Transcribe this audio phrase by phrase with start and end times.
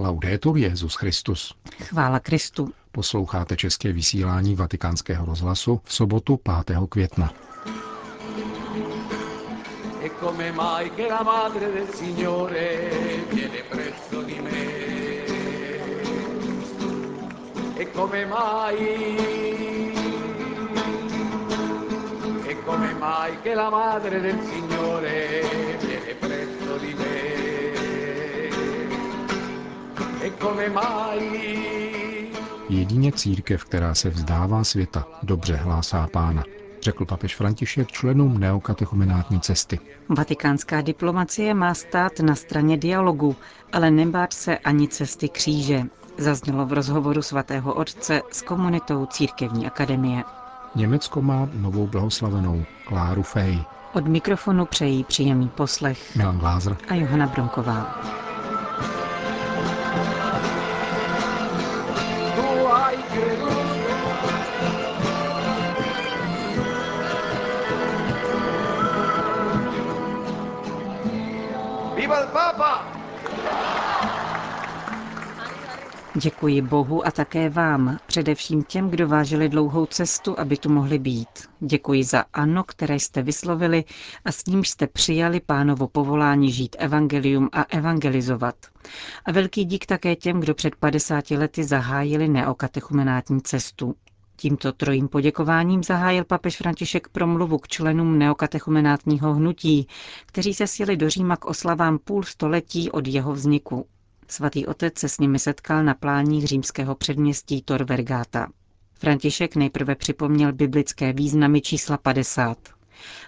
[0.00, 1.54] Laudetur Jezus Christus.
[1.82, 2.72] Chvála Kristu.
[2.92, 6.78] Posloucháte české vysílání Vatikánského rozhlasu v sobotu 5.
[6.88, 7.32] května.
[10.02, 12.90] E come mai che la madre del Signore
[13.32, 14.60] viene presso di me.
[17.78, 18.76] E come mai
[22.48, 25.42] E come mai che la madre del Signore
[25.80, 26.49] viene presso di me.
[32.68, 36.44] Jedině církev, která se vzdává světa, dobře hlásá pána
[36.82, 39.78] řekl papež František členům neokatechumenátní cesty.
[40.08, 43.36] Vatikánská diplomacie má stát na straně dialogu,
[43.72, 45.82] ale nebát se ani cesty kříže,
[46.18, 50.24] zaznělo v rozhovoru svatého otce s komunitou Církevní akademie.
[50.74, 53.64] Německo má novou blahoslavenou, Kláru Fej.
[53.92, 58.00] Od mikrofonu přejí příjemný poslech Milan Glázer a Johana Bronková.
[72.32, 73.00] Papa!
[76.14, 81.28] Děkuji Bohu a také vám, především těm, kdo vážili dlouhou cestu, aby tu mohli být.
[81.60, 83.84] Děkuji za ano, které jste vyslovili
[84.24, 88.54] a s ním jste přijali pánovo povolání žít evangelium a evangelizovat.
[89.24, 93.94] A velký dík také těm, kdo před 50 lety zahájili neokatechumenátní cestu.
[94.40, 99.86] Tímto trojím poděkováním zahájil papež František promluvu k členům neokatechumenátního hnutí,
[100.26, 103.86] kteří se sjeli do Říma k oslavám půl století od jeho vzniku.
[104.28, 108.48] Svatý otec se s nimi setkal na pláních římského předměstí Tor Vergata.
[108.94, 112.58] František nejprve připomněl biblické významy čísla 50.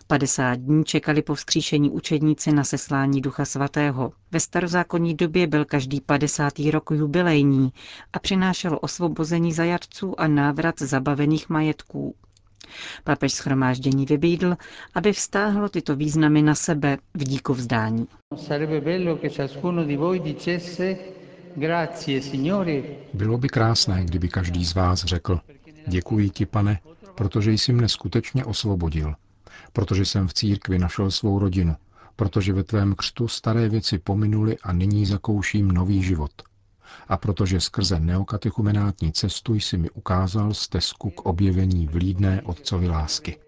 [0.07, 4.13] 50 dní čekali po vzkříšení učedníci na seslání Ducha Svatého.
[4.33, 6.53] Ve starozákonní době byl každý 50.
[6.71, 7.73] rok jubilejní
[8.13, 12.15] a přinášel osvobození zajatců a návrat zabavených majetků.
[13.05, 14.57] Papež schromáždění vybídl,
[14.95, 18.07] aby vztáhlo tyto významy na sebe v díku vzdání.
[23.15, 25.41] Bylo by krásné, kdyby každý z vás řekl,
[25.87, 26.81] děkuji ti, pane,
[27.15, 29.15] protože jsi mne skutečně osvobodil,
[29.73, 31.77] protože jsem v církvi našel svou rodinu,
[32.17, 36.33] protože ve tvém křtu staré věci pominuly a nyní zakouším nový život
[37.09, 43.39] a protože skrze neokatechumenátní cestu jsi mi ukázal stezku k objevení vlídné otcovi lásky.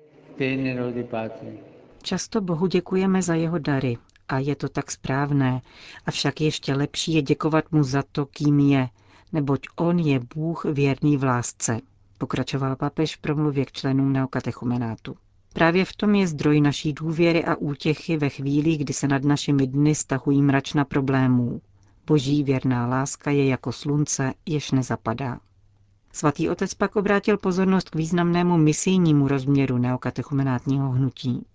[2.02, 3.98] Často Bohu děkujeme za jeho dary
[4.28, 5.62] a je to tak správné,
[6.06, 8.88] avšak ještě lepší je děkovat mu za to, kým je,
[9.32, 11.80] neboť on je Bůh věrný v lásce,
[12.18, 15.16] pokračoval papež v promluvě k členům neokatechumenátu.
[15.54, 19.66] Právě v tom je zdroj naší důvěry a útěchy ve chvíli, kdy se nad našimi
[19.66, 21.60] dny stahují mračna problémů.
[22.06, 25.40] Boží věrná láska je jako slunce, jež nezapadá.
[26.12, 31.46] Svatý otec pak obrátil pozornost k významnému misijnímu rozměru neokatechumenátního hnutí.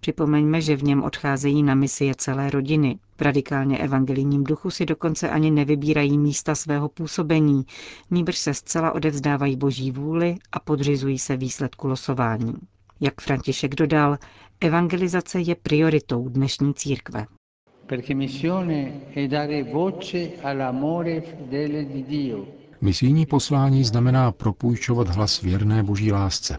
[0.00, 2.98] Připomeňme, že v něm odcházejí na misie celé rodiny.
[3.18, 7.66] V radikálně evangelijním duchu si dokonce ani nevybírají místa svého působení,
[8.10, 12.54] níbrž se zcela odevzdávají boží vůli a podřizují se výsledku losování.
[13.02, 14.18] Jak František dodal,
[14.60, 17.26] evangelizace je prioritou dnešní církve
[17.86, 22.46] perché missione è dare voce all'amore fedele di Dio.
[22.80, 26.58] Misijní poslání znamená propůjčovat hlas věrné boží lásce.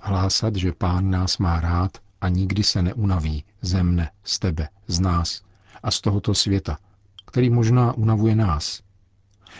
[0.00, 1.90] Hlásat, že pán nás má rád
[2.20, 5.42] a nikdy se neunaví ze mne, z tebe, z nás
[5.82, 6.78] a z tohoto světa,
[7.26, 8.82] který možná unavuje nás.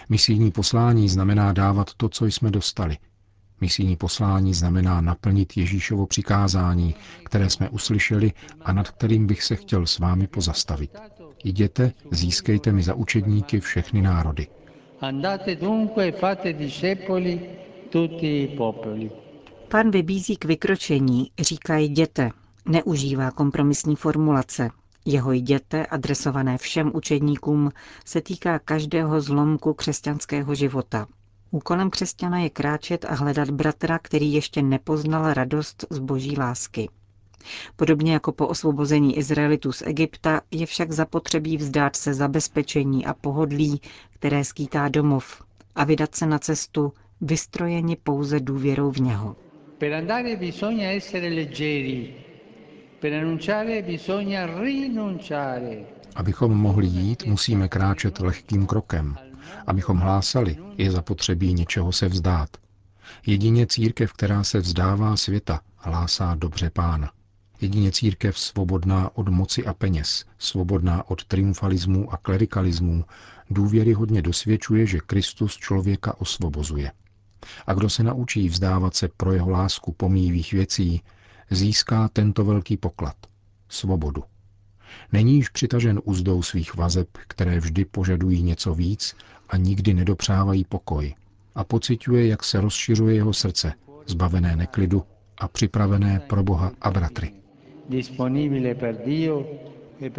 [0.09, 2.97] Misijní poslání znamená dávat to, co jsme dostali–
[3.61, 6.95] Misijní poslání znamená naplnit Ježíšovo přikázání,
[7.25, 8.33] které jsme uslyšeli
[8.65, 10.91] a nad kterým bych se chtěl s vámi pozastavit.
[11.45, 14.47] Jděte, získejte mi za učedníky všechny národy.
[15.03, 16.13] E
[19.69, 22.31] Pan vybízí k vykročení, říká jděte,
[22.67, 24.71] neužívá kompromisní formulace.
[25.05, 27.71] Jeho jděte, adresované všem učedníkům,
[28.05, 31.07] se týká každého zlomku křesťanského života,
[31.55, 36.89] Úkolem křesťana je kráčet a hledat bratra, který ještě nepoznal radost z boží lásky.
[37.77, 43.81] Podobně jako po osvobození Izraelitů z Egypta je však zapotřebí vzdát se zabezpečení a pohodlí,
[44.11, 45.43] které skýtá domov,
[45.75, 49.37] a vydat se na cestu vystrojeni pouze důvěrou v něho.
[49.79, 52.15] Per andare bisogna essere leggeri,
[53.01, 55.77] per annunciare bisogna rinunciare.
[56.17, 59.17] Abychom mohli jít, musíme kráčet lehkým krokem.
[59.67, 62.57] Abychom hlásali, je zapotřebí něčeho se vzdát.
[63.27, 67.11] Jedině církev, která se vzdává světa, hlásá dobře pána.
[67.61, 73.05] Jedině církev svobodná od moci a peněz, svobodná od triumfalismu a klerikalismu,
[73.51, 76.93] důvěryhodně dosvědčuje, že Kristus člověka osvobozuje.
[77.67, 81.03] A kdo se naučí vzdávat se pro jeho lásku pomíjivých věcí,
[81.51, 83.17] získá tento velký poklad–
[83.69, 84.25] svobodu.
[85.13, 89.17] Není již přitažen úzdou svých vazeb, které vždy požadují něco víc
[89.49, 91.15] a nikdy nedopřávají pokoj.
[91.55, 93.73] A pociťuje, jak se rozšiřuje jeho srdce,
[94.07, 95.03] zbavené neklidu
[95.39, 97.33] a připravené pro Boha a bratry.
[100.01, 100.11] E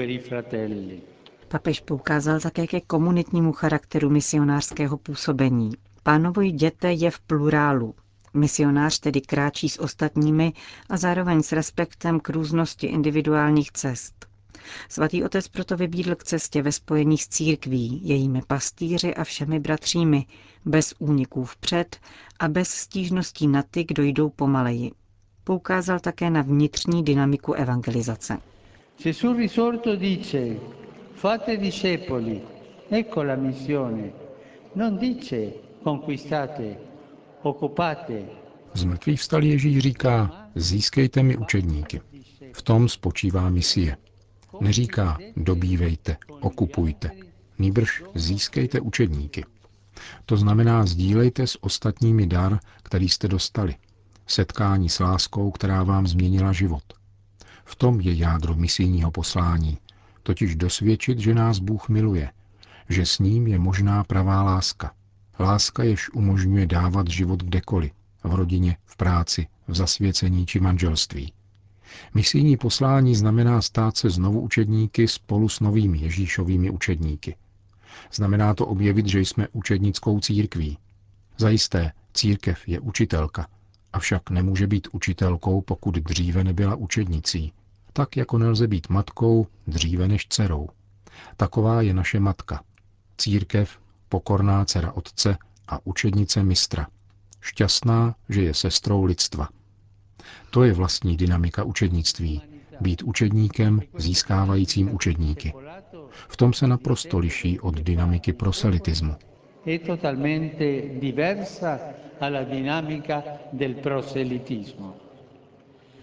[1.47, 5.71] Papež poukázal také ke komunitnímu charakteru misionářského působení.
[6.03, 7.95] Pánovo jděte je v plurálu.
[8.33, 10.53] Misionář tedy kráčí s ostatními
[10.89, 14.25] a zároveň s respektem k různosti individuálních cest.
[14.89, 20.25] Svatý otec proto vybídl k cestě ve spojení s církví, jejími pastýři a všemi bratřími,
[20.65, 21.97] bez úniků vpřed
[22.39, 24.91] a bez stížností na ty, kdo jdou pomaleji.
[25.43, 28.37] Poukázal také na vnitřní dynamiku evangelizace.
[29.03, 30.57] Gesù risorto dice,
[31.15, 32.41] fate discepoli,
[32.91, 34.11] ecco la missione.
[34.75, 35.53] Non dice,
[35.83, 36.77] conquistate,
[37.43, 38.25] occupate.
[38.73, 42.01] Zmrtvý vstal Ježíš říká, získejte mi učedníky.
[42.53, 43.97] V tom spočívá misie.
[44.61, 47.11] Neříká dobývejte, okupujte.
[47.59, 49.45] Nýbrž získejte učedníky.
[50.25, 53.75] To znamená sdílejte s ostatními dar, který jste dostali.
[54.27, 56.83] Setkání s láskou, která vám změnila život.
[57.65, 59.77] V tom je jádro misijního poslání,
[60.23, 62.31] totiž dosvědčit, že nás Bůh miluje,
[62.89, 64.91] že s ním je možná pravá láska.
[65.39, 67.91] Láska, jež umožňuje dávat život kdekoliv,
[68.23, 71.33] v rodině, v práci, v zasvěcení či manželství.
[72.13, 77.35] Misijní poslání znamená stát se znovu učedníky spolu s novými Ježíšovými učedníky.
[78.13, 80.77] Znamená to objevit, že jsme učednickou církví.
[81.37, 83.47] Zajisté, církev je učitelka,
[83.93, 87.53] avšak nemůže být učitelkou, pokud dříve nebyla učednicí.
[87.93, 90.67] Tak jako nelze být matkou dříve než dcerou.
[91.37, 92.63] Taková je naše matka.
[93.17, 95.37] Církev, pokorná dcera otce
[95.67, 96.87] a učednice mistra.
[97.41, 99.49] Šťastná, že je sestrou lidstva.
[100.49, 102.41] To je vlastní dynamika učednictví.
[102.81, 105.53] Být učedníkem, získávajícím učedníky.
[106.27, 109.15] V tom se naprosto liší od dynamiky proselitismu.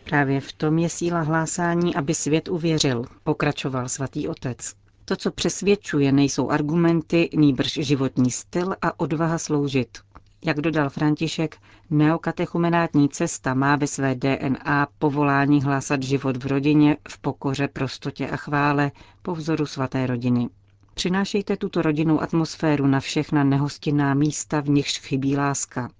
[0.05, 4.75] Právě v tom je síla hlásání, aby svět uvěřil, pokračoval svatý otec.
[5.05, 9.99] To, co přesvědčuje, nejsou argumenty, nýbrž životní styl a odvaha sloužit.
[10.45, 11.57] Jak dodal František,
[11.91, 18.37] neokatechumenátní cesta má ve své DNA povolání hlásat život v rodině, v pokoře, prostotě a
[18.37, 18.91] chvále,
[19.23, 20.49] po vzoru svaté rodiny.
[20.95, 25.91] Přinášejte tuto rodinnou atmosféru na všechna nehostinná místa, v nichž chybí láska.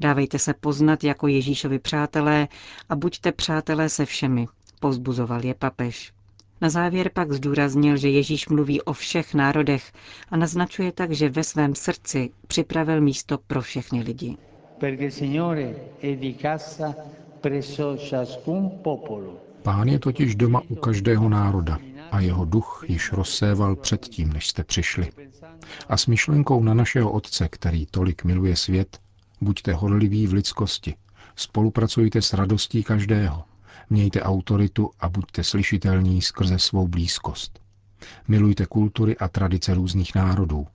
[0.00, 2.48] Dávejte se poznat jako Ježíšovi přátelé
[2.88, 4.46] a buďte přátelé se všemi,
[4.80, 6.12] pozbuzoval je papež.
[6.60, 9.92] Na závěr pak zdůraznil, že Ježíš mluví o všech národech
[10.28, 14.36] a naznačuje tak, že ve svém srdci připravil místo pro všechny lidi.
[19.62, 21.78] Pán je totiž doma u každého národa
[22.10, 25.10] a jeho duch již rozséval předtím, než jste přišli.
[25.88, 28.98] A s myšlenkou na našeho Otce, který tolik miluje svět,
[29.40, 30.94] buďte horliví v lidskosti,
[31.36, 33.44] spolupracujte s radostí každého,
[33.90, 37.60] Mějte autoritu a buďte slyšitelní skrze svou blízkost.
[38.28, 40.66] Milujte kultury a tradice různých národů.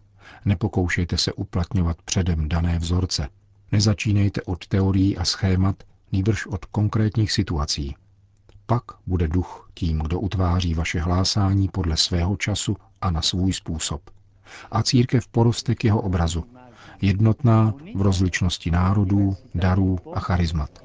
[0.46, 3.28] Nepokoušejte se uplatňovat předem dané vzorce.
[3.72, 5.76] Nezačínejte od teorií a schémat,
[6.12, 7.96] nýbrž od konkrétních situací.
[8.66, 14.02] Pak bude duch tím, kdo utváří vaše hlásání podle svého času a na svůj způsob.
[14.72, 16.44] A církev poroste k jeho obrazu,
[17.02, 20.84] jednotná v rozličnosti národů, darů a charizmat.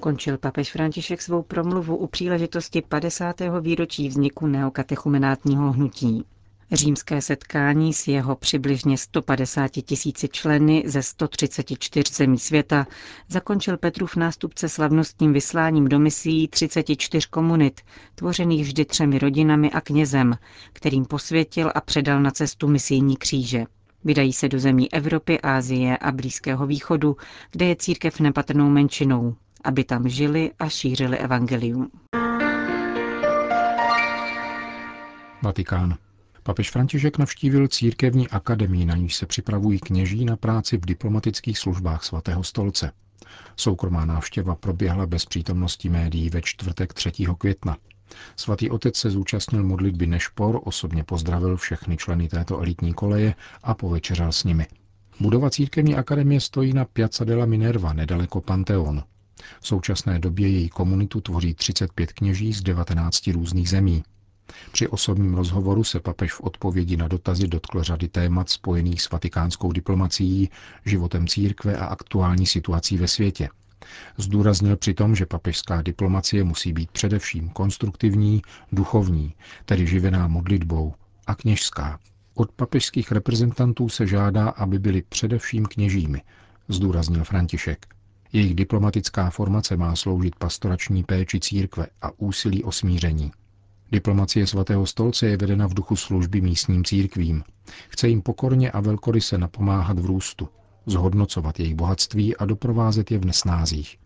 [0.00, 3.36] Končil papež František svou promluvu u příležitosti 50.
[3.60, 6.24] výročí vzniku neokatechumenátního hnutí.
[6.72, 12.86] Římské setkání s jeho přibližně 150 tisíci členy ze 134 zemí světa
[13.28, 17.80] zakončil Petrův nástupce slavnostním vysláním do misí 34 komunit,
[18.14, 20.38] tvořených vždy třemi rodinami a knězem,
[20.72, 23.64] kterým posvětil a předal na cestu misijní kříže.
[24.04, 27.16] Vydají se do zemí Evropy, Ázie a Blízkého východu,
[27.50, 31.90] kde je církev nepatrnou menšinou, aby tam žili a šířili evangelium.
[35.42, 35.96] Vatikán.
[36.42, 42.04] Papež František navštívil církevní akademii, na níž se připravují kněží na práci v diplomatických službách
[42.04, 42.92] svatého stolce.
[43.56, 47.12] Soukromá návštěva proběhla bez přítomnosti médií ve čtvrtek 3.
[47.38, 47.76] května.
[48.36, 54.32] Svatý otec se zúčastnil modlitby Nešpor, osobně pozdravil všechny členy této elitní koleje a povečeřal
[54.32, 54.66] s nimi.
[55.20, 59.02] Budova církevní akademie stojí na Piazza della Minerva, nedaleko Panteonu.
[59.60, 64.02] V současné době její komunitu tvoří 35 kněží z 19 různých zemí.
[64.72, 69.72] Při osobním rozhovoru se papež v odpovědi na dotazy dotkl řady témat spojených s vatikánskou
[69.72, 70.50] diplomacií,
[70.84, 73.48] životem církve a aktuální situací ve světě.
[74.16, 79.34] Zdůraznil přitom, že papežská diplomacie musí být především konstruktivní, duchovní,
[79.64, 80.94] tedy živená modlitbou,
[81.26, 81.98] a kněžská.
[82.34, 86.22] Od papežských reprezentantů se žádá, aby byli především kněžími,
[86.68, 87.86] zdůraznil František.
[88.32, 93.32] Jejich diplomatická formace má sloužit pastorační péči církve a úsilí o smíření.
[93.92, 97.42] Diplomacie svatého stolce je vedena v duchu služby místním církvím.
[97.88, 100.48] Chce jim pokorně a velkoryse napomáhat v růstu,
[100.86, 103.98] zhodnocovat jejich bohatství a doprovázet je v nesnázích.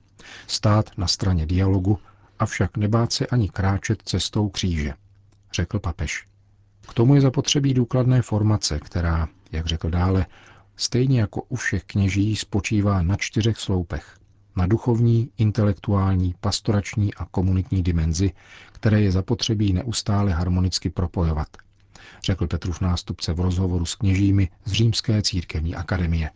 [0.47, 1.99] Stát na straně dialogu,
[2.39, 4.95] avšak nebát se ani kráčet cestou kříže,
[5.53, 6.27] řekl papež.
[6.89, 10.27] K tomu je zapotřebí důkladné formace, která, jak řekl dále,
[10.77, 14.19] stejně jako u všech kněží spočívá na čtyřech sloupech.
[14.57, 18.33] Na duchovní, intelektuální, pastorační a komunitní dimenzi,
[18.73, 21.49] které je zapotřebí neustále harmonicky propojovat,
[22.25, 26.31] řekl Petrův nástupce v rozhovoru s kněžími z Římské církevní akademie.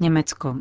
[0.00, 0.56] Německo.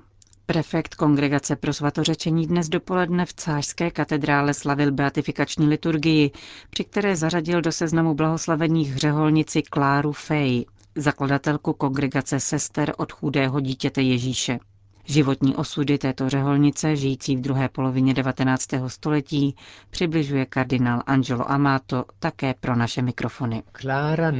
[0.46, 6.32] Prefekt Kongregace pro svatořečení dnes dopoledne v Cářské katedrále slavil beatifikační liturgii,
[6.70, 10.66] při které zařadil do seznamu blahoslavených hřeholnici Kláru Fej,
[10.96, 14.60] zakladatelku Kongregace sester od chudého dítěte Ježíše.
[15.08, 18.70] Životní osudy této řeholnice, žijící v druhé polovině 19.
[18.88, 19.56] století,
[19.90, 23.64] přibližuje kardinál Angelo Amato také pro naše mikrofony.
[23.72, 24.32] Klára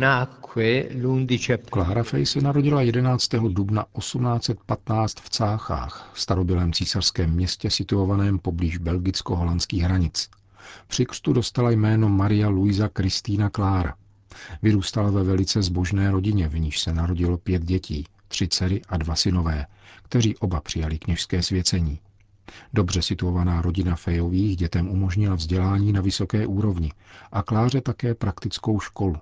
[2.04, 3.30] Fej se narodila 11.
[3.50, 10.30] dubna 1815 v Cáchách, starobylém císařském městě situovaném poblíž belgicko-holandských hranic.
[10.88, 13.94] Při křtu dostala jméno Maria Luisa Kristýna Klára.
[14.62, 19.16] Vyrůstala ve velice zbožné rodině, v níž se narodilo pět dětí, tři dcery a dva
[19.16, 19.66] synové,
[20.04, 22.00] kteří oba přijali kněžské svěcení.
[22.74, 26.92] Dobře situovaná rodina Fejových dětem umožnila vzdělání na vysoké úrovni
[27.32, 29.16] a Kláře také praktickou školu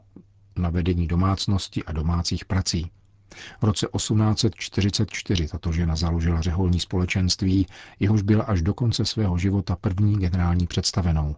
[0.58, 2.92] na vedení domácnosti a domácích prací.
[3.62, 7.68] V roce 1844 tato žena založila řeholní společenství,
[8.00, 11.36] jehož byla až do konce svého života první generální představenou.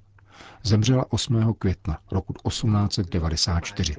[0.63, 1.53] Zemřela 8.
[1.53, 3.95] května roku 1894.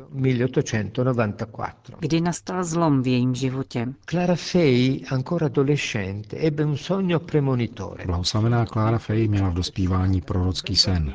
[1.98, 3.86] Kdy nastal zlom v jejím životě?
[4.10, 8.04] Clara Fey, ancora adolescente, ebbe un sogno premonitore.
[8.06, 11.12] Blahoslavená Clara Fey měla v dospívání prorocký sen.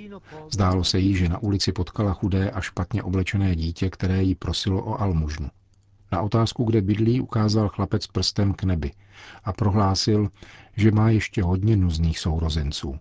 [0.51, 4.83] Zdálo se jí, že na ulici potkala chudé a špatně oblečené dítě, které jí prosilo
[4.83, 5.49] o almužnu.
[6.11, 8.91] Na otázku, kde bydlí, ukázal chlapec prstem k nebi
[9.43, 10.29] a prohlásil,
[10.75, 12.95] že má ještě hodně nuzných sourozenců.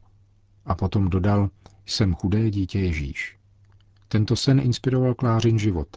[0.66, 1.48] A potom dodal,
[1.90, 3.36] jsem chudé dítě Ježíš.
[4.08, 5.88] Tento sen inspiroval Klářin život.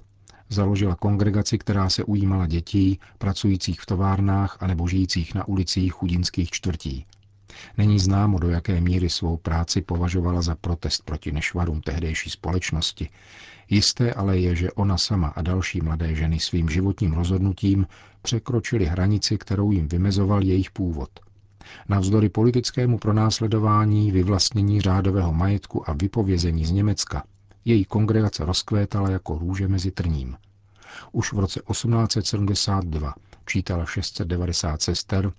[0.50, 6.52] Založila kongregaci, která se ujímala dětí, pracujících v továrnách a nebo žijících na ulicích chudinských
[6.52, 7.06] čtvrtí.
[7.78, 13.10] Není známo, do jaké míry svou práci považovala za protest proti nešvarům tehdejší společnosti.
[13.70, 17.88] Jisté ale je, že ona sama a další mladé ženy svým životním rozhodnutím
[18.22, 21.10] překročili hranici, kterou jim vymezoval jejich původ–
[21.90, 27.24] Navzdory politickému pronásledování, vyvlastnění řádového majetku a vypovězení z Německa,
[27.66, 30.36] její kongregace rozkvétala jako růže mezi trním.
[31.12, 33.14] Už v roce 1872
[33.46, 35.32] čítala 690 sester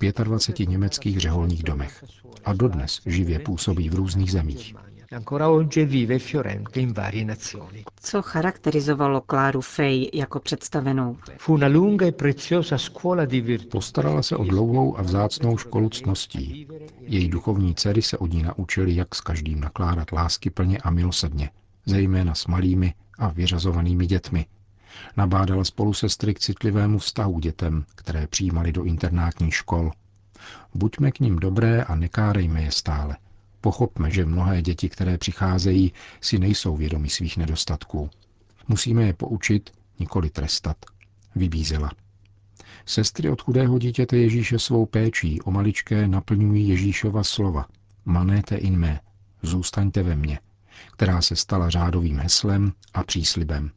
[0.00, 2.04] v 25 německých řeholních domech
[2.44, 4.74] a dodnes živě působí v různých zemích.
[8.00, 11.16] Co charakterizovalo Kláru Fej jako představenou?
[11.30, 11.38] E
[13.70, 16.68] Postarala se o dlouhou a vzácnou školu ctností.
[17.00, 21.50] Její duchovní dcery se od ní naučili, jak s každým nakládat lásky plně a milosedně,
[21.86, 24.46] zejména s malými a vyřazovanými dětmi.
[25.16, 29.90] Nabádala spolu sestry k citlivému vztahu dětem, které přijímali do internátních škol.
[30.74, 33.16] Buďme k ním dobré a nekárejme je stále–
[33.62, 38.10] Pochopme, že mnohé děti, které přicházejí, si nejsou vědomi svých nedostatků.
[38.68, 40.76] Musíme je poučit, nikoli trestat.
[41.34, 41.90] Vybízela.
[42.86, 47.66] Sestry od chudého dítěte Ježíše svou péčí o maličké naplňují Ježíšova slova.
[48.04, 49.00] Manete in me,
[49.42, 50.38] zůstaňte ve mně,
[50.92, 53.70] která se stala řádovým heslem a příslibem.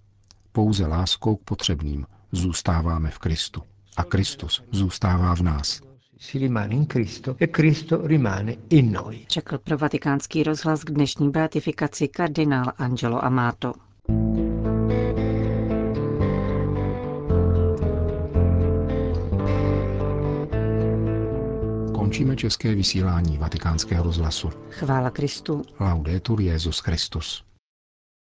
[0.51, 3.61] Pouze láskou k potřebným zůstáváme v Kristu.
[3.97, 5.81] A Kristus zůstává v nás
[6.17, 9.25] si rimane in Cristo e Cristo rimane in noi.
[9.29, 13.73] Řekl pro vatikánský rozhlas k dnešní beatifikaci kardinál Angelo Amato.
[21.93, 24.49] Končíme české vysílání vatikánského rozhlasu.
[24.69, 25.61] Chvála Kristu.
[25.79, 27.43] Laudetur Jezus Christus.